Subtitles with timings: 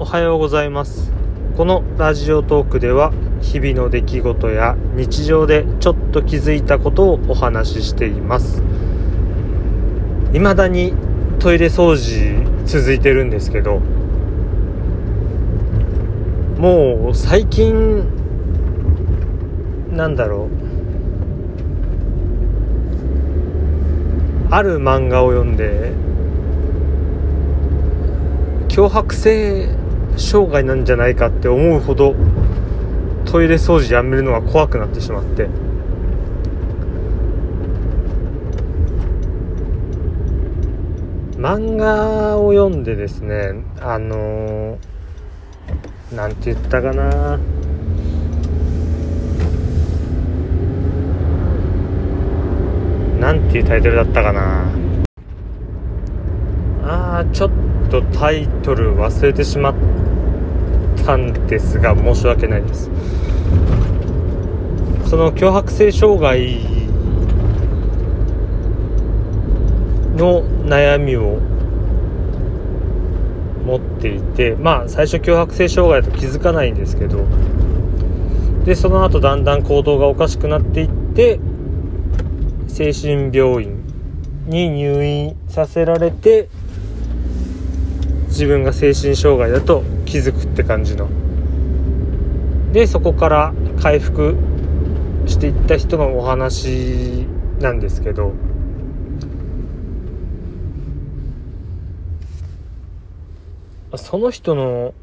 [0.00, 1.10] おはようございます。
[1.56, 8.62] このラジオトークでは日々の出来事や日常でちょっと気づいたことをお話ししています。
[10.32, 10.94] 未だに
[11.40, 13.80] トイレ掃除続いてるんですけど
[16.58, 18.04] もう最近
[19.90, 20.48] なんだろう。
[24.54, 25.90] ある漫画を読んで
[28.68, 29.76] 脅迫性
[30.18, 32.14] 障害なんじゃないかって思うほど
[33.24, 35.48] トイレ掃除やめるのが怖くなってしまって。
[41.36, 47.38] 漫画を読んでですねあのー、なんて言ったかな。
[53.20, 54.64] なんていうタイトルだったかな。
[56.82, 57.50] あーちょっ
[57.90, 59.74] とタイトル忘れてしまっ
[61.04, 62.90] たんですが申し訳ないです。
[65.08, 66.58] その脅迫性障害
[70.16, 71.38] の悩みを
[73.64, 77.24] 持っていてまあ最初脅迫性障害と気づかないんですけど
[78.64, 81.40] でその後だんだん行動がおかしくなっていって
[82.66, 83.82] 精神病院
[84.46, 86.48] に入院させられて
[88.26, 91.06] 自分が精神障害だと気づくって感じの。
[92.72, 94.36] でそこから回復
[95.26, 97.26] していった人のお話
[97.60, 98.32] なんですけど。
[103.96, 104.94] その人の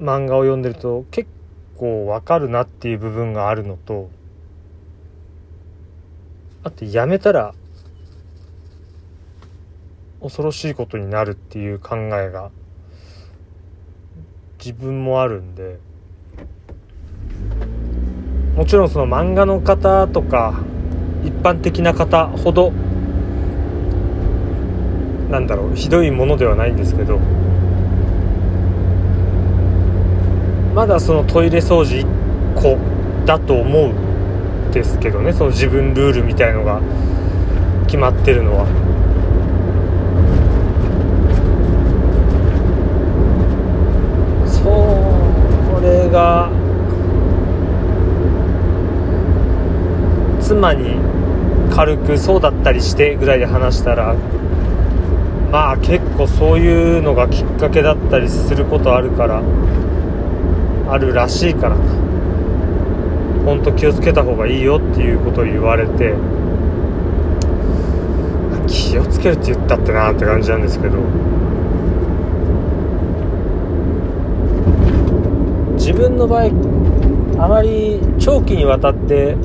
[0.00, 1.28] 漫画を読んでると結
[1.76, 4.08] 構わかるなっていう部分があるのと
[6.62, 7.54] あとやめたら
[10.20, 12.50] 恐ろしいことになるっていう考えが
[14.64, 15.80] 自分もあるんで
[18.54, 20.60] もちろんその漫画の方とか
[21.24, 22.70] 一般的な方ほど
[25.30, 27.18] なんだろうひどいものではないんですけど
[30.76, 32.78] まだそのトイレ掃除1個
[33.26, 36.80] だと思うんですけどねその自分ルールみたいのが
[37.86, 38.92] 決まってるのは。
[44.62, 46.48] それが
[50.62, 50.94] 妻に
[51.74, 54.14] 軽くそうだったりしてぐらいで話したら
[55.50, 59.42] まあ結構そういうのがきっかけだったりすることあるから
[60.88, 61.76] あるらしいから
[63.44, 66.14] ほんと気をつけた方がいいよっていうことを言われて
[68.68, 70.98] 気をつけるって言ったってなって感じなんですけど
[75.74, 79.36] 自分の場合あまり長期にわたって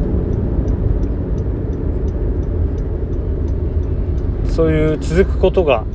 [4.57, 5.85] そういう続くことが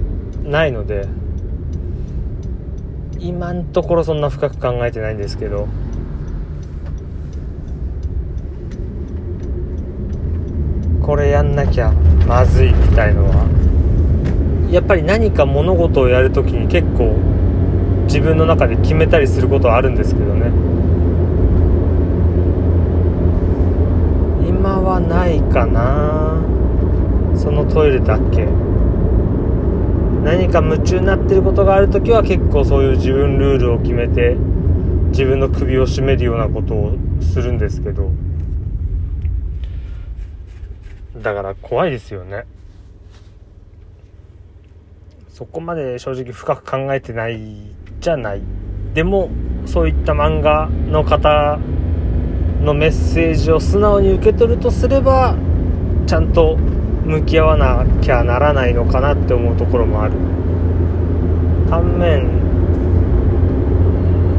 [0.44, 1.08] ないので
[3.18, 5.66] 今んところそんな深く考えてないんですけど
[11.04, 11.90] これやんなきゃ
[12.28, 17.16] まずいみたいのはやっぱり何か物事をやるときに結構
[18.04, 20.52] 自分の中で決めたりすることはあるんですけどね。
[24.48, 26.61] 今はないかな。
[27.42, 28.46] そのトイレだけ？
[30.22, 34.36] 何か夢中になってることがある時は結構そういう自分ルールを決めて
[35.08, 38.10] 自分の首を絞めるようなことをするんですけど。
[41.20, 42.44] だから怖いですよね。
[45.28, 48.42] そこまで正直深く考えてないじゃない。
[48.94, 49.30] でも
[49.66, 51.58] そういった漫画の方
[52.62, 55.36] のメッセージを素直に受け取るとすれば
[56.06, 56.56] ちゃんと
[57.04, 60.12] 向き合わなきゃならないのかなって思うところもある。
[61.68, 62.28] 反面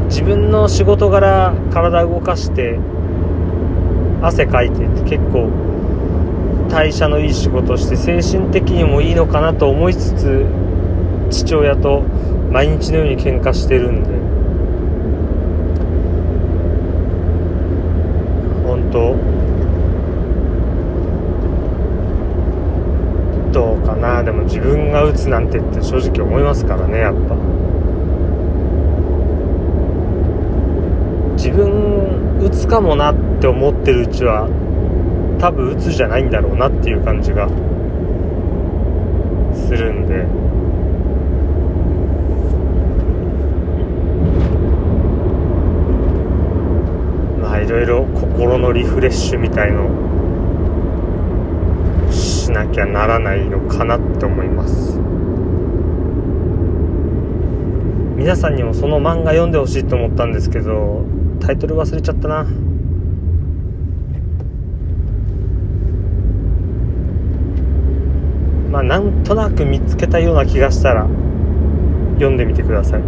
[0.08, 2.78] 自分の仕事柄体動かして
[4.22, 5.50] 汗かいてって結構
[6.70, 10.46] 代謝のいい仕事して精神的にもいいのかなと思いつつ
[11.30, 12.02] 父親と
[12.52, 14.23] 毎日のように喧嘩してるんで。
[24.54, 27.34] 自分が打つなんてって正直思いますからねやっぱ。
[31.34, 34.48] 自分打つかもなって思ってるうちは
[35.40, 37.48] 多分打つじゃないんだろうなっていう感じが
[39.52, 40.22] するんで。
[47.42, 50.13] まあいろいろ心のリフレッシュみたいの
[52.44, 54.98] しなきゃならないのかなって思います。
[58.16, 61.06] 皆さんにもその漫画読んでほしいと思ったんですけど
[61.40, 62.46] タイトル忘れちゃったな。
[68.70, 71.06] まあなんとなく見つけたような気がしたら
[72.14, 73.00] 読んでみてください。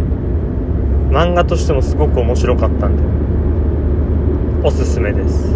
[1.11, 3.03] 漫画としてもすごく面白かったんで
[4.67, 5.55] おすすめです、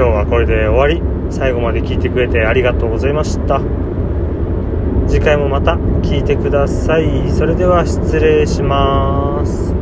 [0.00, 1.02] 今日はこれで終わり。
[1.30, 3.60] 最後まで聞いてくれてありがとうございました。
[5.06, 7.30] 次回もまた聞いてください。
[7.30, 9.79] それでは失礼します。